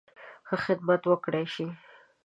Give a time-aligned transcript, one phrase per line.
[0.47, 1.65] ښه خدمت وکړای شي.